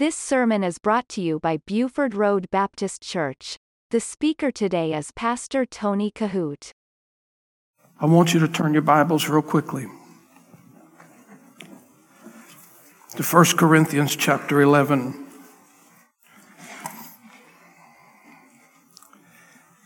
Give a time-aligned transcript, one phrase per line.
[0.00, 3.58] This sermon is brought to you by Buford Road Baptist Church.
[3.90, 6.72] The speaker today is Pastor Tony Kohout.
[8.00, 9.88] I want you to turn your Bibles real quickly
[13.14, 15.26] to 1 Corinthians chapter 11.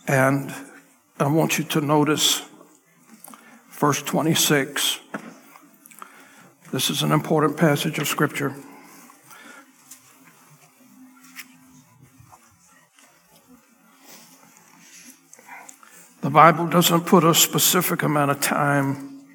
[0.07, 0.55] And
[1.19, 2.43] I want you to notice
[3.73, 5.01] verse 26.
[6.71, 8.55] This is an important passage of Scripture.
[16.25, 19.27] The Bible doesn't put a specific amount of time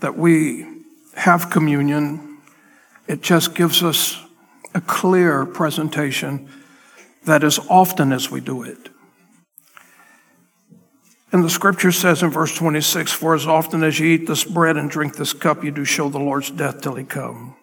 [0.00, 0.66] that we
[1.14, 2.38] have communion.
[3.06, 4.20] It just gives us
[4.74, 6.48] a clear presentation
[7.26, 8.88] that as often as we do it.
[11.30, 14.76] And the scripture says in verse 26 For as often as you eat this bread
[14.76, 17.54] and drink this cup, you do show the Lord's death till he come.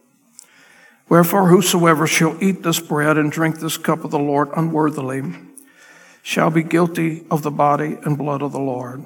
[1.09, 5.48] Wherefore, whosoever shall eat this bread and drink this cup of the Lord unworthily,
[6.21, 9.03] shall be guilty of the body and blood of the Lord.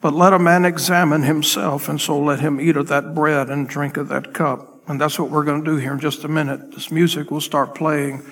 [0.00, 3.68] But let a man examine himself, and so let him eat of that bread and
[3.68, 4.82] drink of that cup.
[4.88, 6.72] And that's what we're going to do here in just a minute.
[6.72, 8.22] This music will start playing,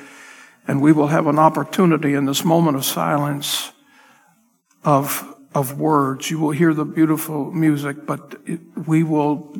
[0.69, 3.72] and we will have an opportunity in this moment of silence
[4.84, 6.30] of, of words.
[6.30, 9.56] You will hear the beautiful music, but it, we will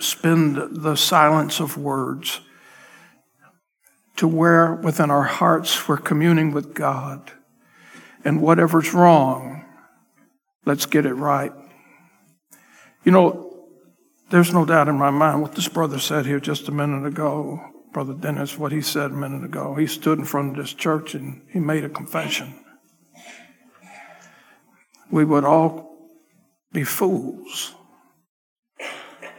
[0.00, 2.40] spend the silence of words
[4.18, 7.32] to where within our hearts we're communing with God.
[8.24, 9.64] And whatever's wrong,
[10.66, 11.52] let's get it right.
[13.04, 13.68] You know,
[14.30, 17.60] there's no doubt in my mind what this brother said here just a minute ago.
[17.92, 19.76] Brother Dennis, what he said a minute ago.
[19.76, 22.64] He stood in front of this church and he made a confession.
[25.12, 26.10] We would all
[26.72, 27.74] be fools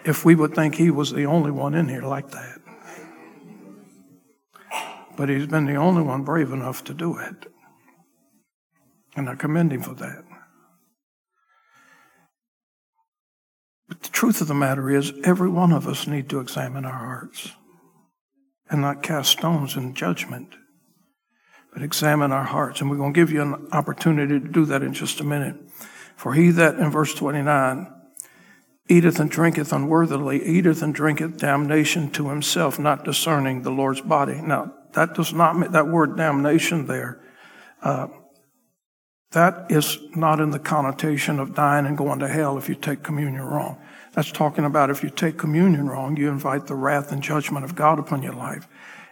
[0.06, 2.60] if we would think he was the only one in here like that
[5.20, 7.52] but he's been the only one brave enough to do it.
[9.18, 10.24] And I commend him for that.
[13.90, 16.94] But the truth of the matter is, every one of us need to examine our
[16.94, 17.52] hearts
[18.70, 20.56] and not cast stones in judgment,
[21.74, 22.80] but examine our hearts.
[22.80, 25.58] And we're going to give you an opportunity to do that in just a minute.
[26.16, 27.94] For he that, in verse 29,
[28.88, 34.40] eateth and drinketh unworthily, eateth and drinketh damnation to himself, not discerning the Lord's body.
[34.40, 37.20] Now, that does not mean that word damnation there.
[37.82, 38.08] Uh,
[39.32, 43.04] that is not in the connotation of dying and going to hell if you take
[43.04, 43.80] communion wrong.
[44.14, 47.76] That's talking about if you take communion wrong, you invite the wrath and judgment of
[47.76, 48.68] God upon your life.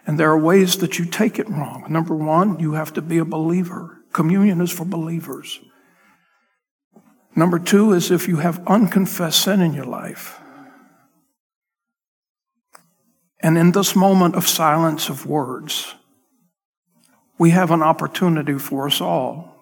[0.06, 1.84] And there are ways that you take it wrong.
[1.88, 4.02] Number one, you have to be a believer.
[4.12, 5.60] Communion is for believers.
[7.36, 10.40] Number two is if you have unconfessed sin in your life.
[13.40, 15.94] And in this moment of silence of words,
[17.38, 19.54] we have an opportunity for us all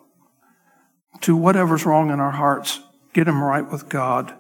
[1.23, 2.81] to whatever's wrong in our hearts,
[3.13, 4.35] get them right with God.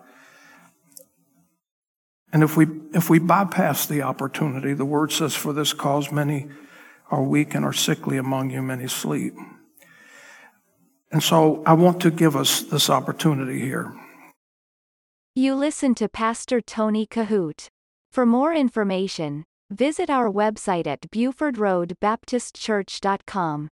[2.32, 6.48] And if we, if we bypass the opportunity, the word says, For this cause many
[7.10, 9.34] are weak and are sickly among you, many sleep.
[11.12, 13.94] And so I want to give us this opportunity here.
[15.34, 17.68] You listen to Pastor Tony Kohout.
[18.16, 23.69] For more information, visit our website at BufordRoadBaptistChurch.com.